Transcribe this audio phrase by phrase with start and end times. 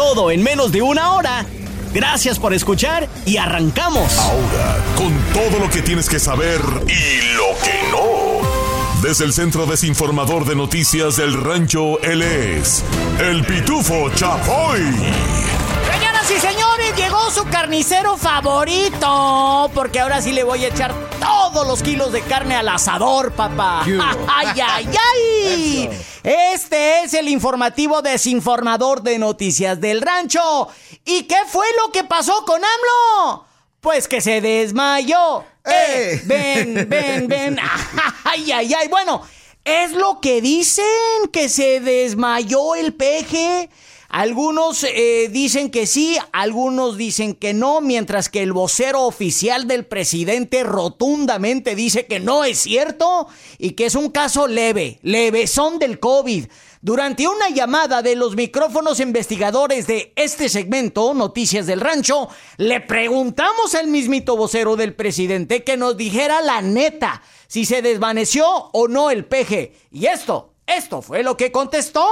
[0.00, 1.44] Todo en menos de una hora.
[1.92, 4.16] Gracias por escuchar y arrancamos.
[4.16, 6.58] Ahora, con todo lo que tienes que saber
[6.88, 9.02] y lo que no.
[9.02, 12.82] Desde el Centro Desinformador de Noticias del Rancho, él es
[13.18, 14.80] el Pitufo Chapoy.
[14.80, 16.69] Señoras y señores,
[17.00, 19.70] llegó su carnicero favorito.
[19.74, 23.84] Porque ahora sí le voy a echar todos los kilos de carne al asador, papá.
[24.28, 25.90] ¡Ay, ay, ay!
[26.22, 30.68] Este es el informativo desinformador de Noticias del Rancho.
[31.04, 33.46] ¿Y qué fue lo que pasó con AMLO?
[33.80, 35.44] Pues que se desmayó.
[35.64, 36.20] ¡Eh!
[36.24, 37.58] Ven, ven, ven.
[38.24, 38.88] ¡Ay, ay, ay!
[38.88, 39.22] Bueno,
[39.64, 40.84] es lo que dicen,
[41.32, 43.70] que se desmayó el peje.
[44.10, 49.86] Algunos eh, dicen que sí, algunos dicen que no, mientras que el vocero oficial del
[49.86, 56.00] presidente rotundamente dice que no es cierto y que es un caso leve, levesón del
[56.00, 56.46] COVID.
[56.82, 63.76] Durante una llamada de los micrófonos investigadores de este segmento, Noticias del Rancho, le preguntamos
[63.76, 69.12] al mismito vocero del presidente que nos dijera la neta, si se desvaneció o no
[69.12, 69.72] el peje.
[69.92, 72.04] Y esto esto fue lo que contestó.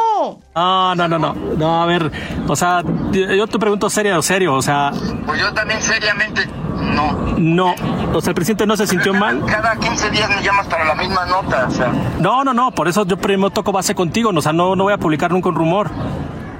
[0.55, 1.35] No, no, no, no.
[1.35, 2.11] No, a ver,
[2.47, 4.93] o sea, yo te pregunto serio serio, o sea.
[5.27, 7.13] Pues yo también seriamente, no.
[7.39, 7.75] No,
[8.13, 9.45] o sea, el presidente no se sintió mal.
[9.47, 11.93] Cada 15 días me llamas para la misma nota, o sea.
[12.19, 14.93] No, no, no, por eso yo primero toco base contigo, o sea, no, no voy
[14.93, 15.91] a publicar nunca un rumor.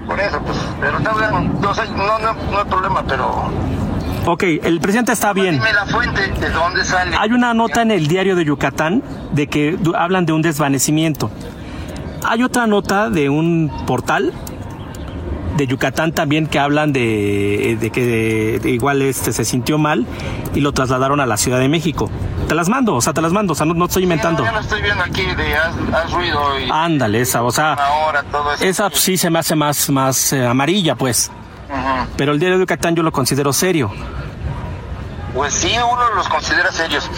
[0.07, 3.51] Por eso, pues, pero está bien, no, no, no, no hay problema, pero
[4.27, 5.55] Ok, el presidente está bien.
[5.55, 7.17] Dime la fuente, ¿de dónde sale?
[7.17, 9.03] Hay una nota en el diario de Yucatán
[9.33, 11.31] de que hablan de un desvanecimiento.
[12.31, 14.35] Hay otra nota de un portal
[15.57, 20.07] de Yucatán también que hablan de, que igual este se sintió mal
[20.55, 22.11] y lo trasladaron a la Ciudad de México.
[22.47, 24.45] Te las mando, o sea, te las mando, o sea, no, estoy inventando.
[24.45, 26.69] No, estoy viendo aquí de haz, ruido y...
[26.71, 27.79] Ándale, esa, o sea,
[28.61, 31.31] esa sí se me hace más, más eh, amarilla, pues.
[32.19, 33.91] Pero el diario de Yucatán yo lo considero serio.
[35.33, 37.11] Pues sí, uno los considera serios.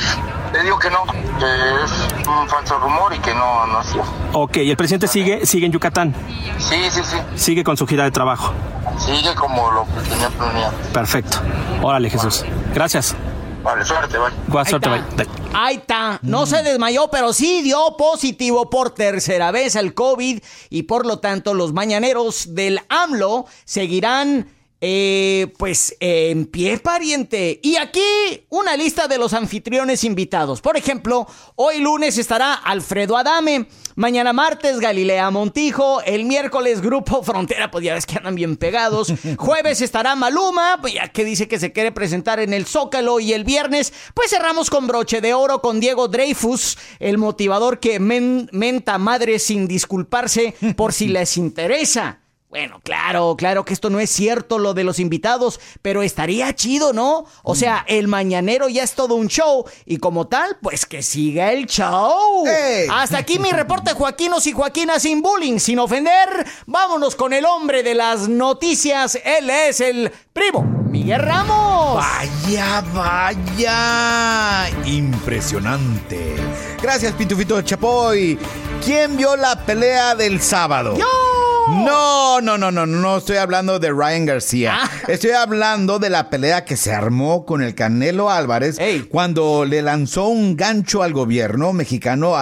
[0.52, 3.88] Le digo que no, que es un falso rumor y que no, no es
[4.32, 6.14] Ok, ¿y el presidente sigue, sigue en Yucatán?
[6.58, 7.16] Sí, sí, sí.
[7.36, 8.52] Sigue con su gira de trabajo.
[8.98, 10.72] Sigue como lo que tenía planeado.
[10.92, 11.38] Perfecto.
[11.82, 12.44] Órale, Jesús.
[12.74, 13.14] Gracias.
[13.62, 14.64] Vale, suerte, bye.
[14.64, 15.26] suerte, bye.
[15.52, 16.18] Ahí está.
[16.22, 20.40] No se desmayó, pero sí dio positivo por tercera vez al COVID
[20.70, 24.48] y por lo tanto los mañaneros del AMLO seguirán
[24.80, 27.60] eh, pues en pie pariente.
[27.62, 28.00] Y aquí
[28.48, 30.60] una lista de los anfitriones invitados.
[30.60, 31.26] Por ejemplo,
[31.56, 33.68] hoy lunes estará Alfredo Adame.
[33.96, 36.00] Mañana martes Galilea Montijo.
[36.02, 39.12] El miércoles Grupo Frontera, pues ya ves que andan bien pegados.
[39.36, 43.20] Jueves estará Maluma, pues ya que dice que se quiere presentar en el Zócalo.
[43.20, 48.00] Y el viernes, pues cerramos con broche de oro con Diego Dreyfus, el motivador que
[48.00, 52.19] menta madre sin disculparse por si les interesa.
[52.50, 56.92] Bueno, claro, claro que esto no es cierto lo de los invitados, pero estaría chido,
[56.92, 57.24] ¿no?
[57.44, 61.52] O sea, el mañanero ya es todo un show y como tal, pues que siga
[61.52, 62.44] el show.
[62.90, 66.28] Hasta aquí mi reporte, Joaquinos y Joaquinas sin bullying, sin ofender.
[66.66, 69.16] Vámonos con el hombre de las noticias.
[69.24, 72.02] Él es el primo, Miguel Ramos.
[72.02, 74.70] Vaya, vaya.
[74.86, 76.34] Impresionante.
[76.82, 78.36] Gracias, Pitufito Chapoy.
[78.84, 80.98] ¿Quién vio la pelea del sábado?
[80.98, 81.49] ¡Yo!
[81.70, 84.78] No, no, no, no, no estoy hablando de Ryan García.
[84.82, 84.90] Ah.
[85.08, 90.26] Estoy hablando de la pelea que se armó con el Canelo Álvarez cuando le lanzó
[90.26, 92.34] un gancho al gobierno mexicano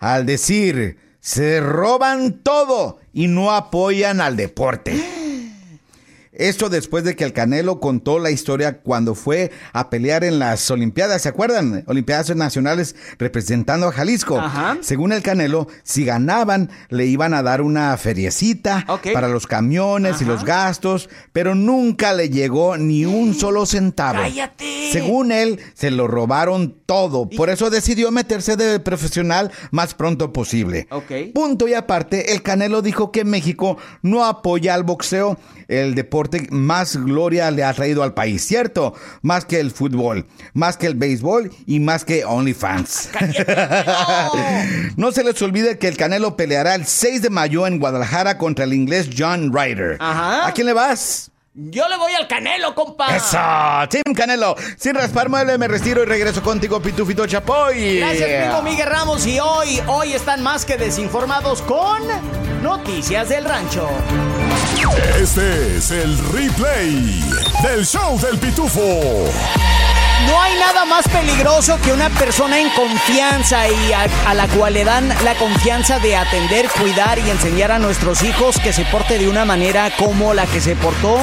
[0.00, 5.21] al decir, se roban todo y no apoyan al deporte.
[6.32, 10.70] Esto después de que el Canelo contó la historia cuando fue a pelear en las
[10.70, 11.84] Olimpiadas, ¿se acuerdan?
[11.86, 14.42] Olimpiadas Nacionales representando a Jalisco.
[14.80, 20.24] Según el Canelo, si ganaban, le iban a dar una feriecita para los camiones y
[20.24, 24.20] los gastos, pero nunca le llegó ni un solo centavo.
[24.22, 24.88] ¡Cállate!
[24.90, 27.28] Según él, se lo robaron todo.
[27.28, 30.88] Por eso decidió meterse de profesional más pronto posible.
[31.34, 35.38] Punto y aparte, el Canelo dijo que México no apoya al boxeo,
[35.68, 38.94] el deporte deporte más gloria le ha traído al país, ¿cierto?
[39.22, 43.10] Más que el fútbol, más que el béisbol y más que OnlyFans.
[44.96, 48.64] no se les olvide que el Canelo peleará el 6 de mayo en Guadalajara contra
[48.64, 49.96] el inglés John Ryder.
[50.00, 51.31] ¿A quién le vas?
[51.54, 53.14] Yo le voy al Canelo, compa.
[53.14, 53.36] Eso,
[53.90, 54.56] Team Canelo.
[54.78, 57.98] Sin raspar mueble, me retiro y regreso contigo, Pitufito Chapoy.
[57.98, 59.26] Gracias, primo Miguel Ramos.
[59.26, 62.00] Y hoy, hoy están más que desinformados con
[62.62, 63.86] Noticias del Rancho.
[65.20, 67.22] Este es el replay
[67.62, 69.30] del show del Pitufo.
[70.26, 74.84] No hay nada más peligroso que una persona en confianza y a, la cual le
[74.84, 79.28] dan la confianza de atender, cuidar y enseñar a nuestros hijos que se porte de
[79.28, 81.18] una manera como la que se portó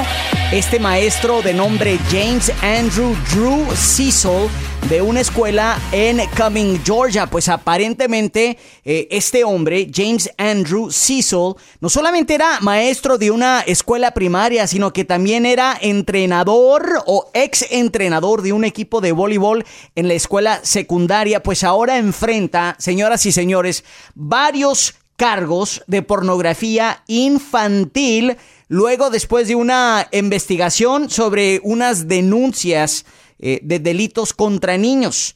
[0.51, 4.49] este maestro de nombre James Andrew Drew Cecil
[4.87, 7.27] de una escuela en Cumming, Georgia.
[7.27, 14.11] Pues aparentemente eh, este hombre, James Andrew Cecil, no solamente era maestro de una escuela
[14.11, 19.65] primaria, sino que también era entrenador o ex entrenador de un equipo de voleibol
[19.95, 21.43] en la escuela secundaria.
[21.43, 23.83] Pues ahora enfrenta, señoras y señores,
[24.15, 28.37] varios cargos de pornografía infantil.
[28.69, 33.05] Luego, después de una investigación sobre unas denuncias
[33.39, 35.35] eh, de delitos contra niños.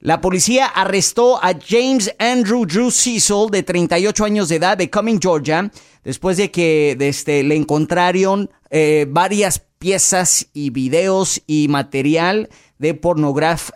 [0.00, 5.20] La policía arrestó a James Andrew Drew Cecil, de 38 años de edad, de Cumming,
[5.20, 5.70] Georgia,
[6.04, 13.00] después de que este, le encontraron eh, varias piezas y videos y material de,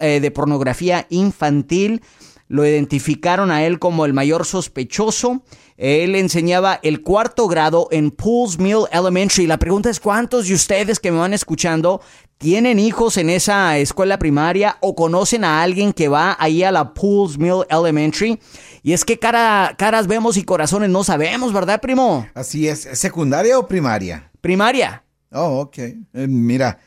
[0.00, 2.02] eh, de pornografía infantil.
[2.50, 5.44] Lo identificaron a él como el mayor sospechoso.
[5.76, 9.46] Él enseñaba el cuarto grado en Pools Mill Elementary.
[9.46, 12.00] La pregunta es, ¿cuántos de ustedes que me van escuchando
[12.38, 16.92] tienen hijos en esa escuela primaria o conocen a alguien que va ahí a la
[16.92, 18.40] Pools Mill Elementary.
[18.82, 22.26] Y es que cara, caras vemos y corazones no sabemos, ¿verdad, primo?
[22.34, 22.88] Así es.
[22.94, 24.28] ¿Secundaria o primaria?
[24.40, 25.04] Primaria.
[25.30, 25.78] Oh, ok.
[25.78, 26.80] Eh, mira,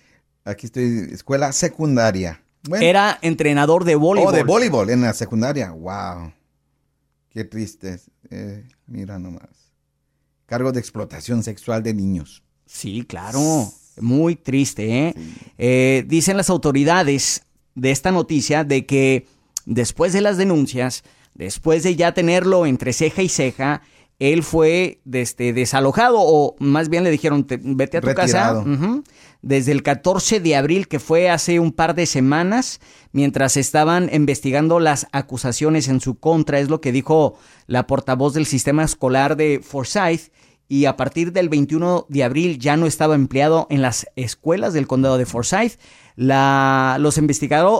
[0.44, 2.43] aquí estoy, escuela secundaria.
[2.72, 4.34] Era entrenador de voleibol.
[4.34, 5.72] Oh, de voleibol en la secundaria.
[5.72, 6.32] Wow.
[7.30, 8.00] Qué triste.
[8.30, 9.72] Eh, mira nomás.
[10.46, 12.44] Cargo de explotación sexual de niños.
[12.66, 13.72] Sí, claro.
[14.00, 15.16] Muy triste, ¿eh?
[15.58, 16.04] ¿eh?
[16.08, 17.44] Dicen las autoridades
[17.76, 19.28] de esta noticia de que
[19.66, 23.82] después de las denuncias, después de ya tenerlo entre ceja y ceja,
[24.32, 28.64] él fue este, desalojado o más bien le dijeron, vete a tu casa.
[29.42, 32.80] Desde el 14 de abril, que fue hace un par de semanas,
[33.12, 37.36] mientras estaban investigando las acusaciones en su contra, es lo que dijo
[37.68, 40.32] la portavoz del sistema escolar de Forsyth
[40.68, 44.88] y a partir del 21 de abril ya no estaba empleado en las escuelas del
[44.88, 45.80] condado de Forsyth.
[46.16, 47.20] La, los,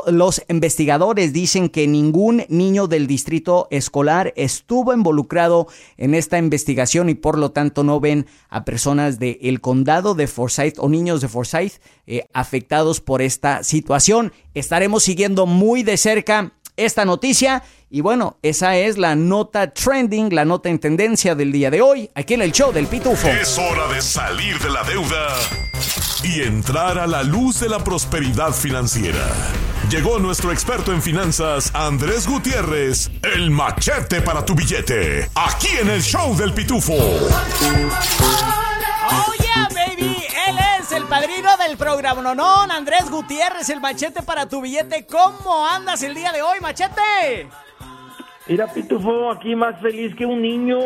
[0.08, 7.16] los investigadores dicen que ningún niño del distrito escolar estuvo involucrado en esta investigación y
[7.16, 11.80] por lo tanto no ven a personas del condado de Forsyth o niños de Forsyth
[12.08, 14.34] eh, afectados por esta situación.
[14.56, 17.64] Estaremos siguiendo muy de cerca esta noticia.
[17.90, 22.10] Y bueno, esa es la nota trending, la nota en tendencia del día de hoy,
[22.16, 23.28] aquí en el show del Pitufo.
[23.28, 25.28] Es hora de salir de la deuda
[26.24, 29.28] y entrar a la luz de la prosperidad financiera.
[29.90, 36.02] Llegó nuestro experto en finanzas, Andrés Gutiérrez, el machete para tu billete, aquí en el
[36.02, 36.96] show del Pitufo.
[40.96, 45.06] El padrino del programa, no, no, Andrés Gutiérrez, el machete para tu billete.
[45.06, 47.48] ¿Cómo andas el día de hoy, machete?
[48.48, 50.78] Mira, Pitufo, aquí más feliz que un niño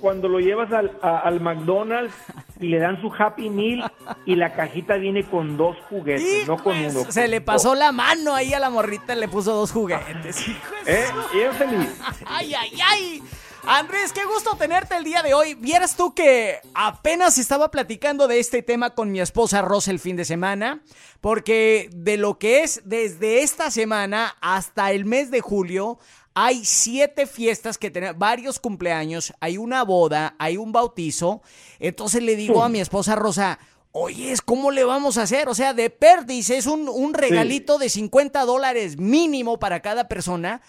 [0.00, 2.14] cuando lo llevas al, McDonald's
[2.58, 3.90] y le dan su Happy Meal
[4.26, 7.10] y la cajita viene con dos juguetes, no con uno.
[7.10, 10.48] Se le pasó la mano ahí a la morrita y le puso dos juguetes.
[10.86, 11.06] ¿Eh?
[11.34, 12.00] Y es feliz.
[12.26, 13.22] ¡Ay, ay, ay!
[13.64, 15.54] Andrés, qué gusto tenerte el día de hoy.
[15.54, 20.16] Vieras tú que apenas estaba platicando de este tema con mi esposa Rosa el fin
[20.16, 20.82] de semana,
[21.20, 25.98] porque de lo que es desde esta semana hasta el mes de julio,
[26.34, 31.40] hay siete fiestas que tienen varios cumpleaños, hay una boda, hay un bautizo.
[31.78, 33.60] Entonces le digo a mi esposa Rosa,
[33.92, 35.48] oye, ¿cómo le vamos a hacer?
[35.48, 40.62] O sea, de perdiz es un, un regalito de 50 dólares mínimo para cada persona.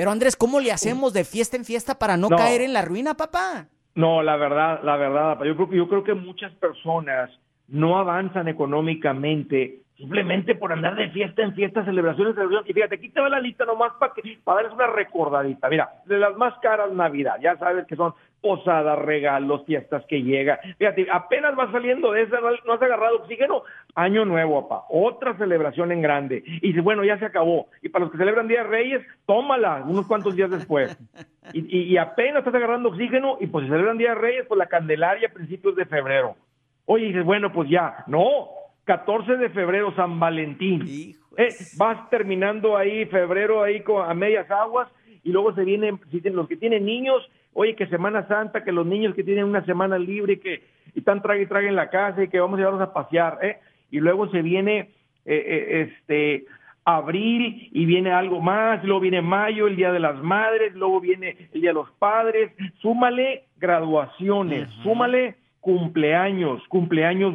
[0.00, 3.18] Pero Andrés, ¿cómo le hacemos de fiesta en fiesta para no, caer en la ruina,
[3.18, 3.66] papá?
[3.94, 7.28] No, la verdad, la verdad, yo creo, yo creo que muchas personas
[7.68, 12.70] no avanzan económicamente simplemente por andar de fiesta en fiesta, celebraciones, celebraciones.
[12.70, 15.68] Y fíjate, aquí te va la lista nomás para, que, para darles una recordadita.
[15.68, 20.58] Mira, de las más caras Navidad, ya sabes que son posadas, regalos, fiestas que llega.
[20.78, 23.62] Fíjate, apenas vas saliendo de esa, no, has agarrado oxígeno.
[23.94, 24.86] Año nuevo, papá.
[24.88, 26.42] Otra celebración en grande.
[26.46, 27.68] Y bueno, ya se acabó.
[27.82, 30.96] Y para los que celebran Día de Reyes, tómala unos cuantos días después.
[31.52, 34.66] Y, y, apenas estás agarrando oxígeno y pues si celebran Día de Reyes, pues la
[34.66, 36.36] Candelaria a principios de febrero.
[36.84, 38.50] Oye, dices, bueno, pues ya, no,
[38.84, 41.14] 14 de febrero, San Valentín.
[41.36, 44.88] Eh, vas terminando ahí febrero ahí con, a medias aguas
[45.22, 48.86] y luego se vienen, si los que tienen niños, oye, que Semana Santa, que los
[48.86, 50.62] niños que tienen una semana libre, que
[50.94, 53.58] están trague y trague en la casa y que vamos a llevarlos a pasear, ¿eh?
[53.90, 54.88] Y luego se viene, eh,
[55.26, 56.46] eh, este,
[56.84, 61.36] abril y viene algo más, luego viene mayo, el Día de las Madres, luego viene
[61.52, 67.34] el Día de los Padres, súmale graduaciones, súmale cumpleaños, cumpleaños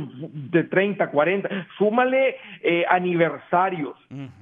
[0.52, 3.96] de 30, 40, súmale eh, aniversarios,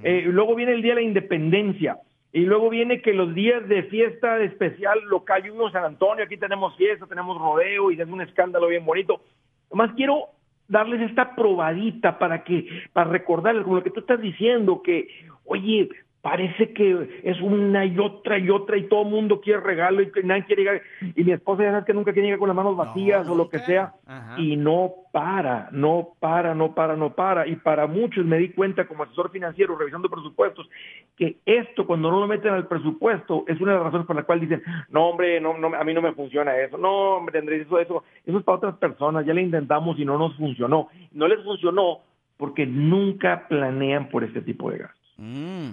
[0.04, 1.98] eh, luego viene el Día de la Independencia,
[2.34, 6.26] y luego viene que los días de fiesta especial local, yo vivo en San Antonio,
[6.26, 9.22] aquí tenemos fiesta, tenemos rodeo y es un escándalo bien bonito.
[9.70, 10.30] Nomás quiero
[10.68, 15.08] darles esta probadita para que, para recordarles, como lo que tú estás diciendo, que,
[15.46, 15.90] oye,
[16.24, 20.10] parece que es una y otra y otra y todo el mundo quiere regalo y
[20.10, 20.82] que nadie quiere llegar.
[21.18, 23.50] Y mi esposa ya sabe que nunca quiere llegar con las manos vacías o lo
[23.50, 23.94] que sea.
[24.38, 27.46] Y no para, no para, no para, no para.
[27.46, 30.70] Y para muchos me di cuenta como asesor financiero revisando presupuestos
[31.18, 34.24] que esto cuando no lo meten al presupuesto es una de las razones por las
[34.24, 37.66] cuales dicen no hombre, no, no a mí no me funciona eso, no hombre Andrés,
[37.66, 41.28] eso, eso, eso es para otras personas, ya le intentamos y no nos funcionó, no
[41.28, 42.00] les funcionó
[42.38, 45.14] porque nunca planean por este tipo de gastos.
[45.18, 45.72] Mm.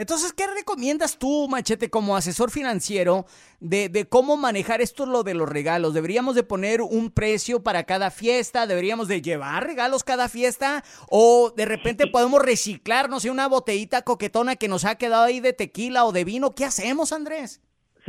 [0.00, 3.26] Entonces, ¿qué recomiendas tú, Machete, como asesor financiero
[3.60, 5.92] de, cómo manejar esto lo de los regalos?
[5.92, 8.66] ¿Deberíamos de poner un precio para cada fiesta?
[8.66, 10.84] ¿Deberíamos de llevar regalos cada fiesta?
[11.10, 15.40] ¿O de repente podemos reciclar, no sé, una botellita coquetona que nos ha quedado ahí
[15.40, 16.54] de tequila o de vino?
[16.54, 17.60] ¿Qué hacemos, Andrés?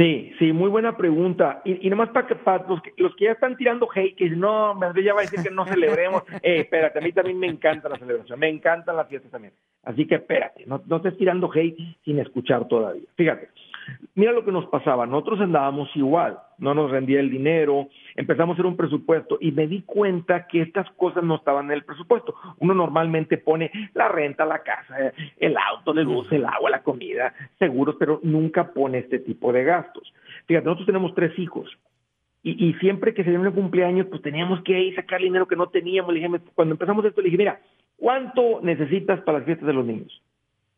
[0.01, 1.61] Sí, sí, muy buena pregunta.
[1.63, 4.31] Y, y nomás para que para los, que, los que ya están tirando hate, que
[4.31, 6.23] no, ya va a decir que no celebremos.
[6.41, 9.53] eh, espérate, a mí también me encanta la celebración, me encantan las fiestas también.
[9.83, 13.07] Así que espérate, no, no estés tirando hate sin escuchar todavía.
[13.15, 13.49] Fíjate,
[14.15, 18.55] mira lo que nos pasaba, nosotros andábamos igual, no nos rendía el dinero, empezamos a
[18.55, 22.35] hacer un presupuesto y me di cuenta que estas cosas no estaban en el presupuesto.
[22.59, 24.95] Uno normalmente pone la renta, la casa,
[25.39, 29.63] el auto, la luz, el agua, la comida, seguros, pero nunca pone este tipo de
[29.63, 30.13] gastos.
[30.45, 31.69] Fíjate, nosotros tenemos tres hijos.
[32.43, 35.67] Y, siempre que se viene un cumpleaños, pues teníamos que ir sacar dinero que no
[35.67, 36.11] teníamos.
[36.11, 37.61] Le dije, cuando empezamos esto, le dije, mira,
[37.97, 40.21] ¿cuánto necesitas para las fiestas de los niños?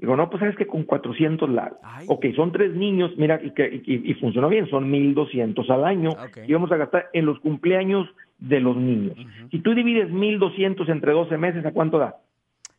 [0.03, 1.79] Digo, no, pues sabes que con 400 la...
[2.07, 6.09] Ok, son tres niños, mira, y, que, y, funcionó bien, son 1.200 al año.
[6.45, 9.15] Y vamos a gastar en los cumpleaños de los niños.
[9.49, 12.17] Si tú divides 1.200 entre 12 meses, ¿a cuánto da?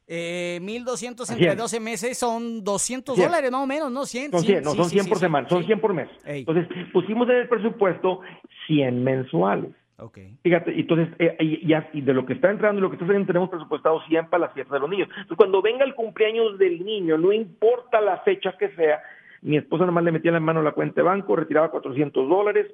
[0.07, 4.04] Eh, 1.200 entre 12 meses son 200 dólares, no menos, ¿no?
[4.04, 4.31] 100.
[4.31, 6.11] Son 100, no, son 100 por semana, son 100 por mes.
[6.26, 8.21] Entonces, pusimos en el presupuesto
[8.66, 9.71] 100 mensuales.
[9.97, 10.37] Okay.
[10.43, 13.29] Fíjate, entonces, eh, y, y, de lo que está entrando y lo que está saliendo,
[13.29, 15.09] tenemos presupuestado 100 para las fiestas de los niños.
[15.11, 19.01] Entonces, cuando venga el cumpleaños del niño, no importa la fecha que sea,
[19.43, 22.67] mi esposa nomás le metía la mano a la cuenta de banco, retiraba 400 dólares.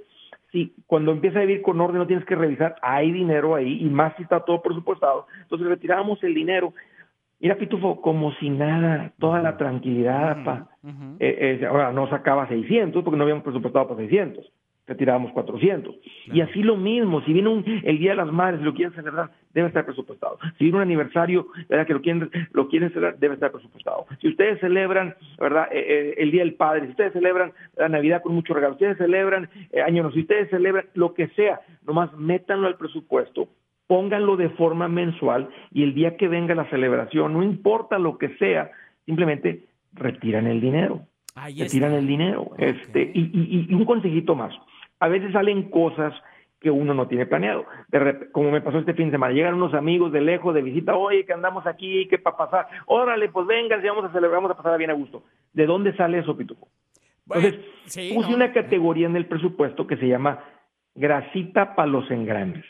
[0.50, 3.90] Sí, cuando empieza a vivir con orden no tienes que revisar, hay dinero ahí, y
[3.90, 5.26] más si está todo presupuestado.
[5.42, 6.72] Entonces retirábamos el dinero.
[7.38, 10.68] Mira, Pitufo, como si nada, toda la tranquilidad, pa.
[11.18, 14.50] Eh, eh, ahora no sacaba 600 porque no habíamos presupuestado para 600
[14.90, 15.94] retirábamos 400.
[16.32, 18.92] Y así lo mismo, si viene un, el Día de las Madres y lo quieren
[18.92, 20.38] celebrar, debe estar presupuestado.
[20.58, 21.86] Si viene un aniversario ¿verdad?
[21.86, 24.06] que lo quieren, lo quieren celebrar, debe estar presupuestado.
[24.20, 25.68] Si ustedes celebran ¿verdad?
[25.70, 28.84] Eh, eh, el Día del Padre, si ustedes celebran la Navidad con mucho regalo, si
[28.84, 33.48] ustedes celebran eh, Año Nuevo, si ustedes celebran lo que sea, nomás métanlo al presupuesto,
[33.86, 38.30] pónganlo de forma mensual y el día que venga la celebración, no importa lo que
[38.38, 38.72] sea,
[39.06, 41.02] simplemente retiran el dinero.
[41.36, 42.50] retiran el dinero.
[42.58, 44.52] Este, y, y un consejito más
[45.00, 46.14] a veces salen cosas
[46.60, 47.64] que uno no tiene planeado.
[48.32, 51.24] como me pasó este fin de semana, llegan unos amigos de lejos de visita, oye,
[51.24, 54.62] que andamos aquí, que para pasar, órale, pues venga, si vamos a celebrar, vamos a
[54.62, 55.24] pasar bien a gusto.
[55.54, 56.68] ¿De dónde sale eso, Pituco?
[57.26, 57.60] Entonces,
[58.14, 60.44] puse una categoría en el presupuesto que se llama
[60.94, 62.64] grasita para los engranes.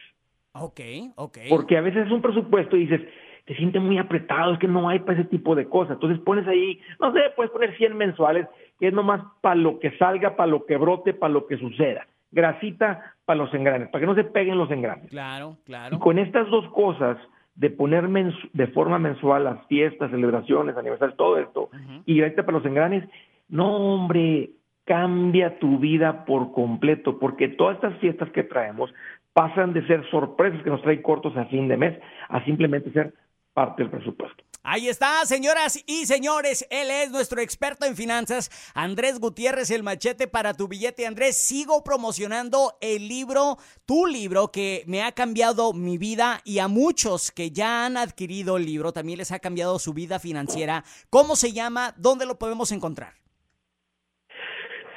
[0.53, 0.81] Ok,
[1.17, 1.39] ok.
[1.49, 3.01] Porque a veces es un presupuesto y dices,
[3.47, 5.95] te sientes muy apretado, es que no hay para ese tipo de cosas.
[5.95, 8.47] Entonces pones ahí, no sé, puedes poner 100 mensuales,
[8.79, 12.07] que es nomás para lo que salga, para lo que brote, para lo que suceda
[12.31, 15.09] grasita para los engranes, para que no se peguen los engranes.
[15.11, 15.97] Claro, claro.
[15.97, 17.17] Y con estas dos cosas,
[17.55, 18.09] de poner
[18.53, 21.69] de forma mensual las fiestas, celebraciones, aniversarios, todo esto,
[22.07, 23.05] y grasita para los engranes,
[23.49, 24.51] no, hombre,
[24.85, 28.93] cambia tu vida por completo, porque todas estas fiestas que traemos
[29.33, 33.13] pasan de ser sorpresas que nos traen cortos a fin de mes a simplemente ser
[33.53, 34.43] parte del presupuesto.
[34.63, 40.29] Ahí está, señoras y señores, él es nuestro experto en finanzas, Andrés Gutiérrez, el machete
[40.29, 41.07] para tu billete.
[41.07, 46.69] Andrés, sigo promocionando el libro, tu libro, que me ha cambiado mi vida y a
[46.69, 50.85] muchos que ya han adquirido el libro también les ha cambiado su vida financiera.
[51.09, 51.95] ¿Cómo se llama?
[51.97, 53.20] ¿Dónde lo podemos encontrar?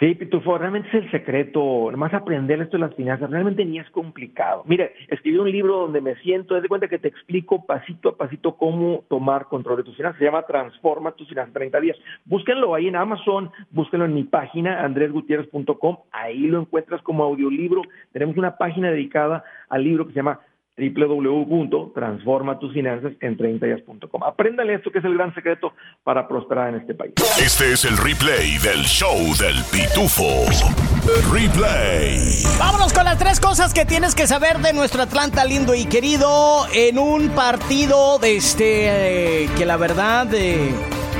[0.03, 3.89] Sí, Pitufo, realmente es el secreto, más aprender esto de las finanzas, realmente ni es
[3.91, 4.63] complicado.
[4.65, 8.17] Mire, escribí un libro donde me siento, haz de cuenta que te explico pasito a
[8.17, 11.97] pasito cómo tomar control de tus finanzas, se llama Transforma tus finanzas 30 días.
[12.25, 18.35] Búsquenlo ahí en Amazon, búsquenlo en mi página, andresgutierrez.com, ahí lo encuentras como audiolibro, tenemos
[18.35, 20.41] una página dedicada al libro que se llama
[20.77, 24.23] www.transformatusfinanzas en 30días.com.
[24.25, 27.13] Apréndale esto que es el gran secreto para prosperar en este país.
[27.39, 30.45] Este es el replay del show del pitufo.
[31.31, 32.17] Replay.
[32.57, 36.65] Vámonos con las tres cosas que tienes que saber de nuestro Atlanta lindo y querido
[36.73, 40.71] en un partido de este eh, que la verdad eh,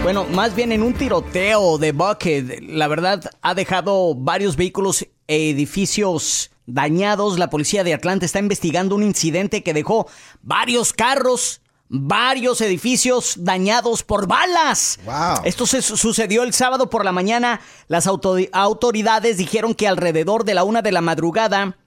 [0.03, 5.51] bueno, más bien en un tiroteo de Bucket, la verdad ha dejado varios vehículos e
[5.51, 7.39] edificios dañados.
[7.39, 10.07] La policía de Atlanta está investigando un incidente que dejó
[10.41, 14.99] varios carros, varios edificios dañados por balas.
[15.43, 17.61] Esto se sucedió el sábado por la mañana.
[17.87, 21.77] Las autoridades dijeron que alrededor de la una de la madrugada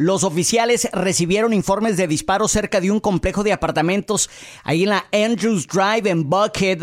[0.00, 4.30] los oficiales recibieron informes de disparos cerca de un complejo de apartamentos
[4.64, 6.82] ahí en la Andrews Drive en Buckhead.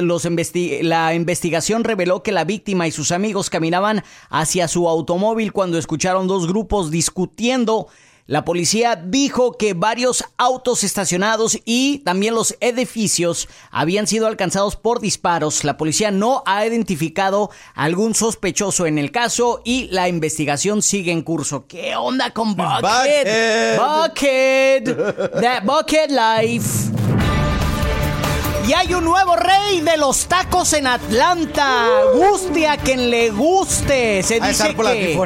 [0.84, 6.28] la investigación reveló que la víctima y sus amigos caminaban hacia su automóvil cuando escucharon
[6.28, 7.88] dos grupos discutiendo
[8.28, 15.00] la policía dijo que varios autos estacionados y también los edificios habían sido alcanzados por
[15.00, 15.64] disparos.
[15.64, 21.22] La policía no ha identificado algún sospechoso en el caso y la investigación sigue en
[21.22, 21.68] curso.
[21.68, 23.80] ¿Qué onda con Bucket?
[23.80, 25.32] Bucket.
[25.42, 26.87] That Bucket Life.
[28.68, 31.86] Y hay un nuevo rey de los tacos en Atlanta.
[32.14, 34.22] Guste a quien le guste.
[34.24, 35.18] Se dice que,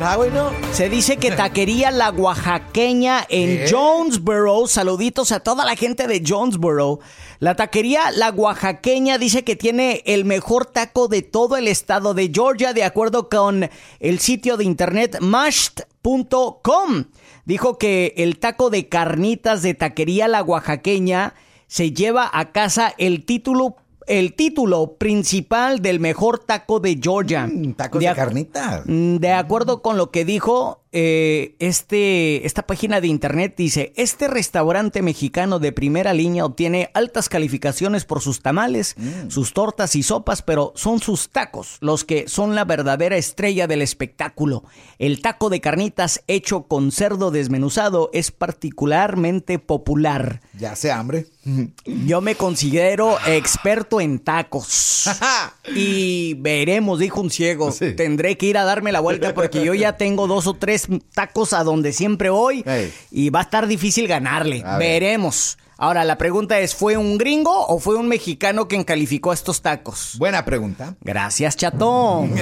[0.73, 4.67] se dice que taquería La Oaxaqueña en Jonesboro.
[4.67, 6.99] Saluditos a toda la gente de Jonesboro.
[7.39, 12.29] La taquería La Oaxaqueña dice que tiene el mejor taco de todo el estado de
[12.31, 17.05] Georgia, de acuerdo con el sitio de internet mashed.com.
[17.45, 21.33] Dijo que el taco de carnitas de taquería La Oaxaqueña
[21.71, 27.47] se lleva a casa el título el título principal del mejor taco de Georgia.
[27.47, 28.83] Mm, taco de, carnita.
[28.85, 34.27] Mm, de acuerdo con lo que dijo eh, este, esta página de internet dice, este
[34.27, 39.29] restaurante mexicano de primera línea obtiene altas calificaciones por sus tamales, mm.
[39.29, 43.81] sus tortas y sopas, pero son sus tacos los que son la verdadera estrella del
[43.81, 44.63] espectáculo.
[44.99, 50.41] El taco de carnitas hecho con cerdo desmenuzado es particularmente popular.
[50.57, 51.27] Ya hace hambre.
[51.85, 55.09] Yo me considero experto en tacos.
[55.75, 57.73] y veremos, dijo un ciego.
[57.95, 60.80] Tendré que ir a darme la vuelta porque yo ya tengo dos o tres
[61.13, 62.63] tacos a donde siempre voy
[63.11, 64.63] y va a estar difícil ganarle.
[64.79, 65.57] Veremos.
[65.77, 70.15] Ahora, la pregunta es, ¿fue un gringo o fue un mexicano quien calificó estos tacos?
[70.19, 70.95] Buena pregunta.
[71.01, 72.35] Gracias, chatón.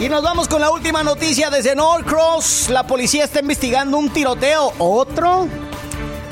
[0.00, 2.68] y nos vamos con la última noticia desde Norcross.
[2.70, 4.72] La policía está investigando un tiroteo.
[4.78, 5.46] ¿Otro?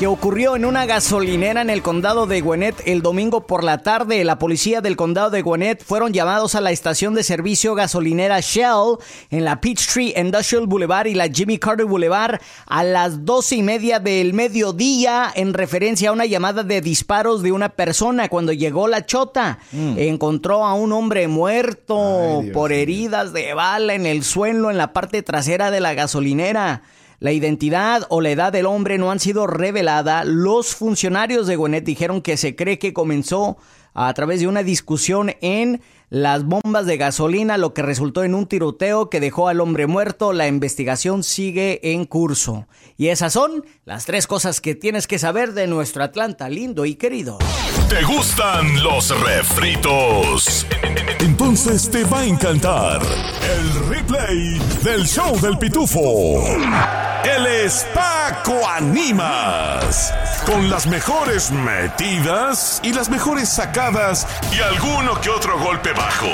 [0.03, 4.25] Que ocurrió en una gasolinera en el condado de Gwinnett el domingo por la tarde.
[4.25, 8.97] La policía del condado de Gwinnett fueron llamados a la estación de servicio gasolinera Shell
[9.31, 14.01] en la Peachtree Industrial Boulevard y la Jimmy Carter Boulevard a las doce y media
[14.01, 18.29] del mediodía en referencia a una llamada de disparos de una persona.
[18.29, 19.99] Cuando llegó la chota, mm.
[19.99, 25.23] encontró a un hombre muerto por heridas de bala en el suelo en la parte
[25.23, 26.83] trasera de la gasolinera.
[27.23, 30.25] La identidad o la edad del hombre no han sido revelada.
[30.25, 33.59] Los funcionarios de Gwinnett dijeron que se cree que comenzó
[33.95, 38.47] a través de una discusión en las bombas de gasolina, lo que resultó en un
[38.47, 40.35] tiroteo que dejó al hombre muerto.
[40.35, 42.67] La investigación sigue en curso.
[42.99, 46.97] Y esas son las tres cosas que tienes que saber de nuestro Atlanta lindo y
[46.97, 47.39] querido.
[47.89, 50.67] ¿Te gustan los refritos?
[51.21, 56.45] Entonces te va a encantar el replay del show del pitufo.
[57.25, 57.87] El es
[58.77, 60.13] Animas.
[60.47, 66.33] Con las mejores metidas y las mejores sacadas y alguno que otro golpe bajo.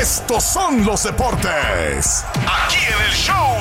[0.00, 2.24] Estos son los deportes.
[2.34, 3.56] Aquí en el show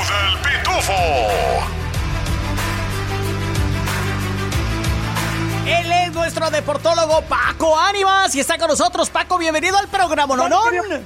[6.25, 9.11] nuestro deportólogo Paco Ánimas y está con nosotros.
[9.11, 10.59] Paco, bienvenido al programa, ¿no?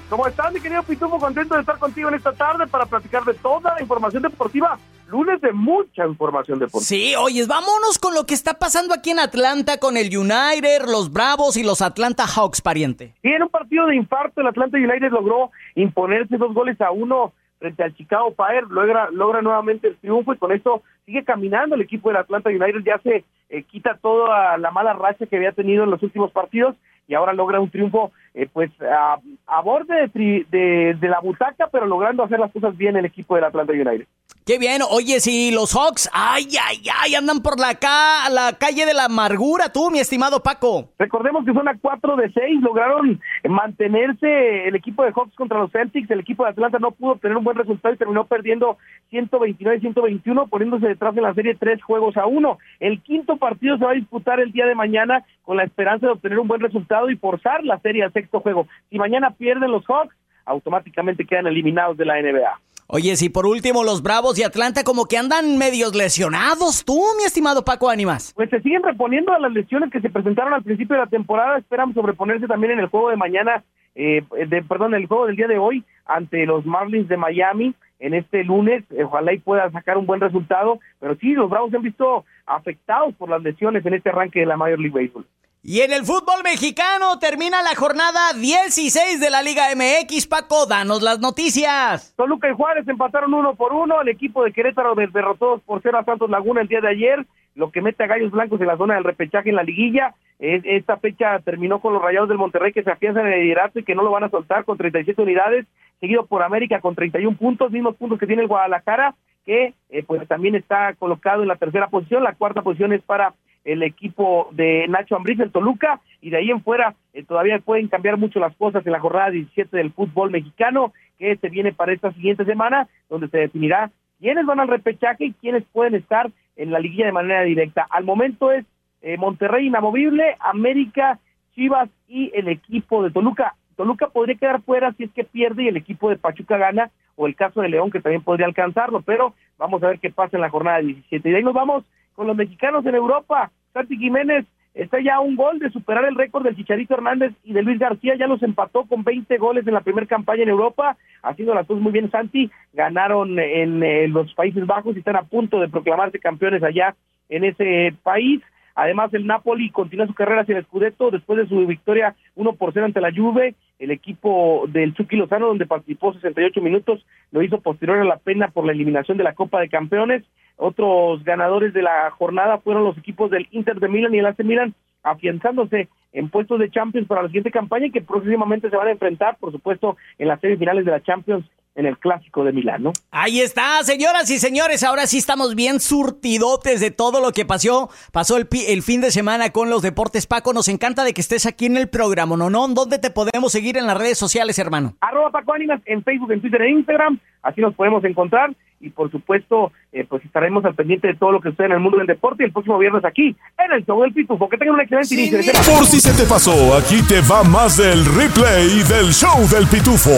[0.10, 1.20] ¿Cómo estás, mi querido Pitufo?
[1.20, 4.80] Contento de estar contigo en esta tarde para platicar de toda la información deportiva.
[5.10, 6.88] Lunes de mucha información deportiva.
[6.88, 11.12] Sí, oye, vámonos con lo que está pasando aquí en Atlanta con el United, los
[11.12, 13.14] Bravos y los Atlanta Hawks, pariente.
[13.22, 17.34] Y en un partido de infarto, el Atlanta United logró imponerse dos goles a uno
[17.60, 21.82] frente al Chicago Fire, logra, logra nuevamente el triunfo y con esto sigue caminando el
[21.82, 25.84] equipo del Atlanta United, ya se eh, quita toda la mala racha que había tenido
[25.84, 26.76] en los últimos partidos
[27.10, 29.18] y ahora logra un triunfo eh, pues a,
[29.48, 33.36] a borde de, de, de, la butaca, pero logrando hacer las cosas bien el equipo
[33.36, 34.06] del Atlanta United.
[34.46, 38.86] Qué bien, oye, si los Hawks, ay, ay, ay, andan por la, ca la calle
[38.86, 40.90] de la amargura, tú, mi estimado Paco.
[40.98, 45.72] Recordemos que son a 4 de 6, lograron mantenerse el equipo de Hawks contra los
[45.72, 48.78] Celtics, el equipo de Atlanta no pudo tener un buen resultado y terminó perdiendo
[49.12, 52.58] 129-121, poniéndose detrás de la serie tres juegos a uno.
[52.80, 56.14] El quinto partido se va a disputar el día de mañana con la esperanza de
[56.14, 58.68] obtener un buen resultado y forzar la serie al sexto juego.
[58.90, 62.60] Si mañana pierden los Hawks, automáticamente quedan eliminados de la NBA.
[62.92, 67.24] Oye, si por último los Bravos y Atlanta como que andan medios lesionados, tú, mi
[67.24, 68.34] estimado Paco Ánimas.
[68.36, 71.60] Pues se siguen reponiendo a las lesiones que se presentaron al principio de la temporada,
[71.60, 75.36] esperan sobreponerse también en el juego de mañana, eh, de, perdón, en el juego del
[75.36, 79.98] día de hoy ante los Marlins de Miami en este lunes, ojalá y pueda sacar
[80.00, 83.94] un buen resultado, pero sí, los Bravos se han visto afectados por las lesiones en
[83.94, 85.28] este arranque de la Major League Baseball.
[85.62, 90.26] Y en el fútbol mexicano termina la jornada 16 de la Liga MX.
[90.26, 92.14] Paco, danos las noticias.
[92.16, 94.02] Toluca y Juárez empataron uno por uno.
[94.02, 97.72] El equipo de Querétaro derrotó por cero a Santos Laguna el día de ayer, lo
[97.72, 100.16] que mete a Gallos Blancos en la zona del repechaje en la liguilla.
[100.40, 103.84] Esta fecha terminó con los Rayados del Monterrey que se afianzan en el liderato y
[103.84, 105.66] que no lo van a soltar con 37 unidades,
[106.00, 109.14] seguido por América con 31 puntos, mismos puntos que tiene el Guadalajara,
[109.46, 112.24] que eh, pues también está colocado en la tercera posición.
[112.24, 116.50] La cuarta posición es para el equipo de Nacho Ambriz, el Toluca, y de ahí
[116.50, 120.32] en fuera eh, todavía pueden cambiar mucho las cosas en la jornada 17 del fútbol
[120.32, 125.26] mexicano, que se viene para esta siguiente semana, donde se definirá quiénes van al repechaje
[125.26, 127.88] y quiénes pueden estar en la liguilla de manera directa.
[127.90, 128.66] Al momento es
[129.02, 131.20] eh, Monterrey inamovible, América,
[131.56, 133.56] Chivas y el equipo de Toluca.
[133.76, 137.28] Toluca podría quedar fuera si es que pierde y el equipo de Pachuca gana, o
[137.28, 140.42] el caso de León que también podría alcanzarlo, pero vamos a ver qué pasa en
[140.42, 141.28] la jornada 17.
[141.28, 141.84] Y de ahí nos vamos
[142.20, 143.50] con los mexicanos en Europa.
[143.72, 147.54] Santi Jiménez está ya a un gol de superar el récord del Chicharito Hernández y
[147.54, 150.98] de Luis García, ya los empató con 20 goles en la primera campaña en Europa,
[151.24, 155.62] haciendo las cosas muy bien Santi, ganaron en, los Países Bajos y están a punto
[155.62, 156.94] de proclamarse campeones allá
[157.30, 158.42] en ese país.
[158.76, 162.74] Además, el Napoli continúa su carrera hacia el Scudetto después de su victoria 1 por
[162.74, 163.56] 0 ante la Juve.
[163.80, 168.50] El equipo del Chucky Lozano, donde participó 68 minutos, lo hizo posterior a la pena
[168.50, 170.24] por la eliminación de la Copa de Campeones.
[170.58, 174.44] Otros ganadores de la jornada fueron los equipos del Inter de Milán y el AC
[174.44, 178.90] Milan, afianzándose en puestos de Champions para la siguiente campaña y que próximamente se van
[178.90, 182.84] a enfrentar, por supuesto, en las semifinales de la Champions en el clásico de Milán,
[182.84, 182.94] ¿no?
[183.12, 187.90] Ahí está, señoras y señores, ahora sí estamos bien surtidotes de todo lo que pasó,
[188.12, 190.28] pasó el, el fin de semana con los deportes.
[190.28, 192.50] Paco, nos encanta de que estés aquí en el programa, ¿no?
[192.50, 192.68] ¿no?
[192.68, 194.96] ¿Dónde te podemos seguir en las redes sociales, hermano?
[195.02, 199.12] Arroba Paco Ánimas en Facebook, en Twitter, en Instagram, así nos podemos encontrar y por
[199.12, 202.08] supuesto eh, pues estaremos al pendiente de todo lo que sucede en el mundo del
[202.08, 204.48] deporte y el próximo viernes aquí en el show del Pitufo.
[204.50, 205.38] Que tengan un excelente inicio.
[205.38, 209.68] De por si se te pasó, aquí te va más del replay del show del
[209.68, 210.12] Pitufo.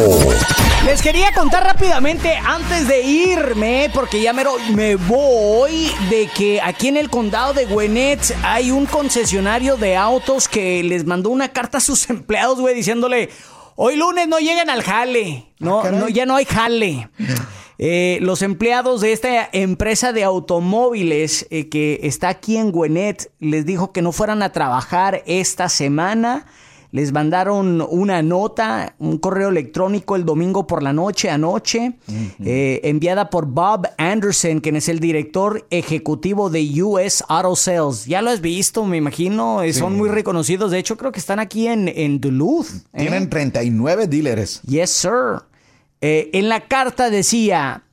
[0.85, 6.97] Les quería contar rápidamente antes de irme, porque ya me voy, de que aquí en
[6.97, 11.81] el condado de Gwinnett hay un concesionario de autos que les mandó una carta a
[11.81, 13.29] sus empleados, güey, diciéndole,
[13.75, 17.09] hoy lunes no lleguen al jale, no, ah, no ya no hay jale.
[17.83, 23.65] Eh, los empleados de esta empresa de automóviles eh, que está aquí en Gwinnett les
[23.65, 26.45] dijo que no fueran a trabajar esta semana.
[26.91, 31.93] Les mandaron una nota, un correo electrónico el domingo por la noche, anoche,
[32.43, 38.05] eh, enviada por Bob Anderson, quien es el director ejecutivo de US Auto Sales.
[38.05, 40.69] Ya lo has visto, me imagino, son muy reconocidos.
[40.69, 42.67] De hecho, creo que están aquí en, en Duluth.
[42.95, 44.61] Tienen 39 dealers.
[44.63, 45.50] Yes, sir.
[46.01, 47.83] Eh, en la carta decía,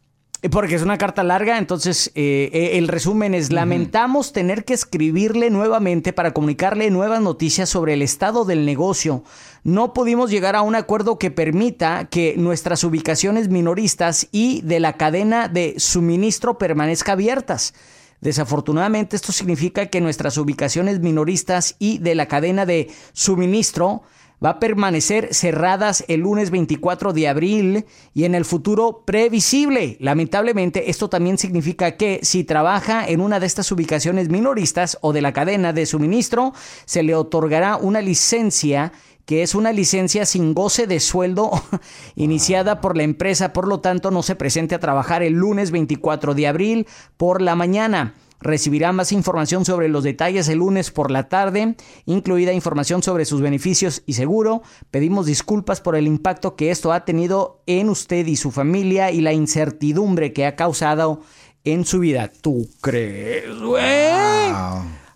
[0.40, 5.50] eh, porque es una carta larga, entonces eh, el resumen es, lamentamos tener que escribirle
[5.50, 9.24] nuevamente para comunicarle nuevas noticias sobre el estado del negocio.
[9.62, 14.94] No pudimos llegar a un acuerdo que permita que nuestras ubicaciones minoristas y de la
[14.94, 17.74] cadena de suministro permanezca abiertas.
[18.22, 24.02] Desafortunadamente esto significa que nuestras ubicaciones minoristas y de la cadena de suministro
[24.44, 29.96] va a permanecer cerradas el lunes 24 de abril y en el futuro previsible.
[30.00, 35.22] Lamentablemente, esto también significa que si trabaja en una de estas ubicaciones minoristas o de
[35.22, 36.52] la cadena de suministro,
[36.84, 38.92] se le otorgará una licencia
[39.28, 41.50] que es una licencia sin goce de sueldo
[42.16, 46.34] iniciada por la empresa, por lo tanto no se presente a trabajar el lunes 24
[46.34, 46.86] de abril
[47.18, 48.14] por la mañana.
[48.40, 53.40] Recibirá más información sobre los detalles el lunes por la tarde, incluida información sobre sus
[53.40, 54.62] beneficios y seguro.
[54.90, 59.20] Pedimos disculpas por el impacto que esto ha tenido en usted y su familia y
[59.20, 61.22] la incertidumbre que ha causado
[61.64, 62.30] en su vida.
[62.40, 64.12] ¿Tú crees, güey?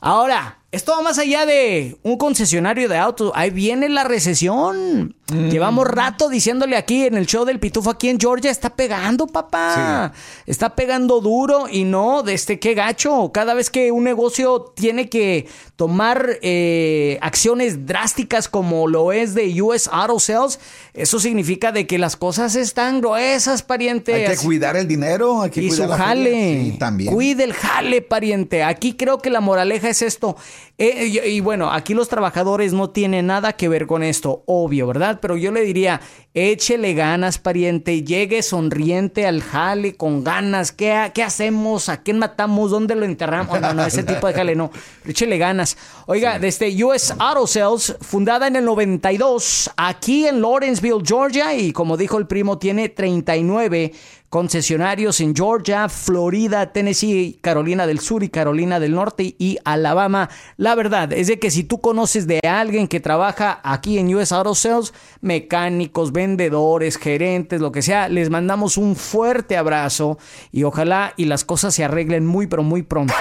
[0.00, 3.30] Ahora, esto va más allá de un concesionario de autos.
[3.34, 5.14] Ahí viene la recesión.
[5.30, 5.50] Mm.
[5.50, 10.12] Llevamos rato diciéndole aquí en el show del Pitufo aquí en Georgia, está pegando, papá.
[10.46, 13.30] Está pegando duro y no, de este qué gacho.
[13.32, 19.60] Cada vez que un negocio tiene que tomar eh, acciones drásticas como lo es de
[19.60, 20.58] US Auto Sales,
[20.94, 24.26] eso significa de que las cosas están gruesas, pariente.
[24.26, 26.76] Hay que cuidar el dinero, hay que y cuidar su jale.
[26.78, 27.12] también.
[27.12, 28.62] Cuide el jale, pariente.
[28.62, 30.36] Aquí creo que la moraleja es esto.
[30.78, 35.18] Eh, y, bueno, aquí los trabajadores no tienen nada que ver con esto, obvio, ¿verdad?
[35.20, 36.00] Pero yo le diría,
[36.34, 40.72] échele ganas, pariente, llegue sonriente al jale con ganas.
[40.72, 41.88] ¿Qué, qué hacemos?
[41.88, 42.70] ¿A quién matamos?
[42.70, 43.60] ¿Dónde lo enterramos?
[43.60, 44.70] No, no, ese tipo de jale no.
[45.06, 45.76] Échele ganas.
[46.06, 51.96] Oiga, desde US Auto Sales, fundada en el 92, aquí en Lawrenceville, Georgia, y como
[51.96, 53.92] dijo el primo, tiene 39
[54.32, 60.30] concesionarios en Georgia, Florida, Tennessee, Carolina del Sur y Carolina del Norte y Alabama.
[60.56, 64.32] La verdad es de que si tú conoces de alguien que trabaja aquí en US
[64.32, 70.16] Auto Sales, mecánicos, vendedores, gerentes, lo que sea, les mandamos un fuerte abrazo
[70.50, 73.12] y ojalá y las cosas se arreglen muy pero muy pronto.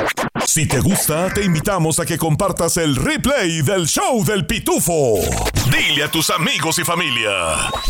[0.45, 5.19] Si te gusta, te invitamos a que compartas el replay del show del pitufo.
[5.71, 7.31] Dile a tus amigos y familia.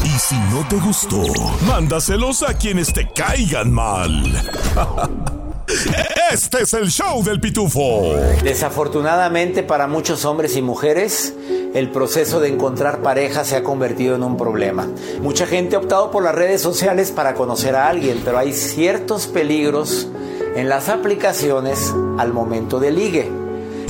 [0.03, 1.23] Y si no te gustó,
[1.65, 4.23] mándaselos a quienes te caigan mal.
[6.31, 8.15] Este es el show del pitufo.
[8.43, 11.33] Desafortunadamente para muchos hombres y mujeres,
[11.73, 14.87] el proceso de encontrar pareja se ha convertido en un problema.
[15.21, 19.27] Mucha gente ha optado por las redes sociales para conocer a alguien, pero hay ciertos
[19.27, 20.09] peligros
[20.55, 23.31] en las aplicaciones al momento de ligue.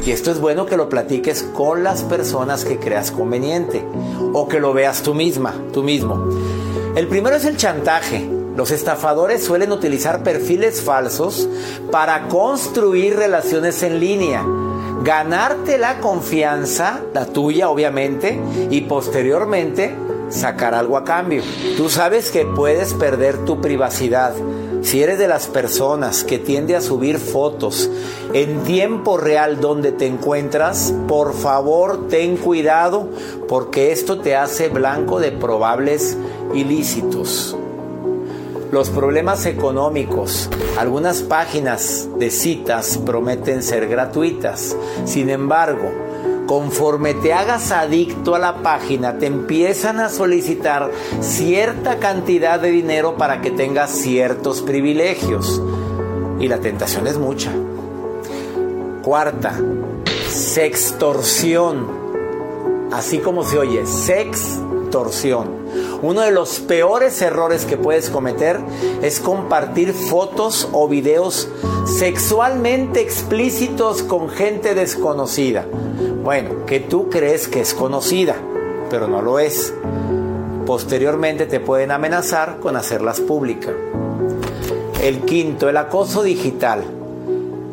[0.06, 3.86] Y esto es bueno que lo platiques con las personas que creas conveniente
[4.34, 6.28] o que lo veas tú misma, tú mismo.
[6.96, 8.28] El primero es el chantaje.
[8.56, 11.48] Los estafadores suelen utilizar perfiles falsos
[11.92, 14.44] para construir relaciones en línea,
[15.04, 19.96] ganarte la confianza, la tuya obviamente, y posteriormente
[20.30, 21.44] sacar algo a cambio.
[21.78, 24.34] Tú sabes que puedes perder tu privacidad.
[24.82, 27.90] Si eres de las personas que tiende a subir fotos
[28.34, 33.08] en tiempo real donde te encuentras, por favor ten cuidado
[33.48, 36.18] porque esto te hace blanco de probables
[36.54, 37.56] ilícitos
[38.72, 40.50] los problemas económicos.
[40.78, 44.76] Algunas páginas de citas prometen ser gratuitas.
[45.06, 45.92] Sin embargo,
[46.52, 53.16] conforme te hagas adicto a la página, te empiezan a solicitar cierta cantidad de dinero
[53.16, 55.62] para que tengas ciertos privilegios.
[56.42, 57.54] Y la tentación es mucha.
[59.02, 59.62] Cuarta,
[60.30, 61.88] sextorsión.
[62.92, 65.48] Así como se oye, sextorsión.
[66.02, 68.60] Uno de los peores errores que puedes cometer
[69.02, 71.48] es compartir fotos o videos
[71.86, 75.66] sexualmente explícitos con gente desconocida.
[76.24, 78.36] Bueno, que tú crees que es conocida,
[78.90, 79.74] pero no lo es.
[80.68, 83.74] Posteriormente te pueden amenazar con hacerlas públicas.
[85.02, 86.84] El quinto, el acoso digital.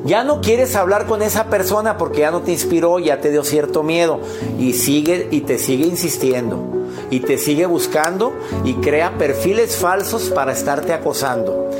[0.06, 3.44] Ya no quieres hablar con esa persona porque ya no te inspiró, ya te dio
[3.44, 4.20] cierto miedo
[4.58, 6.78] y sigue y te sigue insistiendo
[7.10, 8.32] y te sigue buscando
[8.64, 11.70] y crea perfiles falsos para estarte acosando.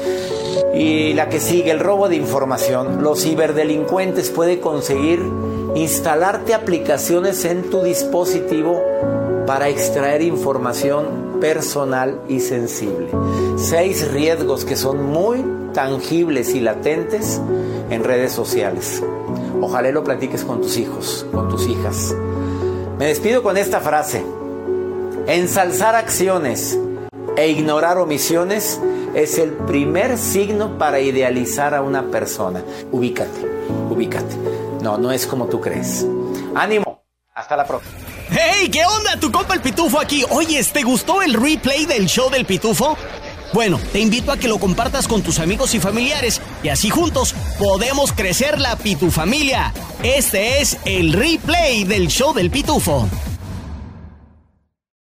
[0.79, 3.03] Y la que sigue, el robo de información.
[3.03, 5.21] Los ciberdelincuentes pueden conseguir
[5.75, 8.81] instalarte aplicaciones en tu dispositivo
[9.45, 13.09] para extraer información personal y sensible.
[13.57, 17.41] Seis riesgos que son muy tangibles y latentes
[17.91, 19.03] en redes sociales.
[19.61, 22.15] Ojalá lo platiques con tus hijos, con tus hijas.
[23.01, 24.25] Me despido con esta frase.
[25.27, 26.79] Ensalzar acciones
[27.39, 28.81] e ignorar omisiones
[29.15, 32.65] es el primer signo para idealizar a una persona.
[32.91, 33.47] Ubícate,
[33.89, 34.35] ubícate.
[34.83, 36.05] No, no es como tú crees.
[36.57, 37.05] Ánimo.
[37.33, 37.95] Hasta la próxima.
[38.31, 38.69] ¡Hey!
[38.69, 39.21] ¿Qué onda?
[39.21, 40.25] Tu compa el Pitufo aquí.
[40.31, 42.99] Oye, ¿te gustó el replay del show del Pitufo?
[43.53, 47.37] Bueno, te invito a que lo compartas con tus amigos y familiares y así juntos
[47.57, 49.73] podemos crecer la Pitufamilia.
[50.03, 53.09] Este es el replay del show del Pitufo.